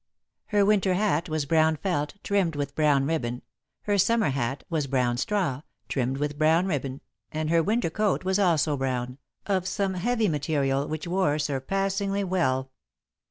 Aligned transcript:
Her 0.47 0.65
Winter 0.65 0.95
hat 0.95 1.29
was 1.29 1.45
brown 1.45 1.75
felt, 1.75 2.15
trimmed 2.23 2.55
with 2.55 2.73
brown 2.73 3.05
ribbon, 3.05 3.43
her 3.83 3.99
Summer 3.99 4.29
hat 4.31 4.63
was 4.67 4.87
brown 4.87 5.15
straw, 5.17 5.61
trimmed 5.89 6.17
with 6.17 6.39
brown 6.39 6.65
ribbon, 6.65 7.01
and 7.31 7.51
her 7.51 7.61
Winter 7.61 7.91
coat 7.91 8.23
was 8.23 8.39
also 8.39 8.75
brown, 8.75 9.19
of 9.45 9.67
some 9.67 9.93
heavy 9.93 10.27
material 10.27 10.87
which 10.87 11.05
wore 11.07 11.37
surpassingly 11.37 12.23
well. 12.23 12.71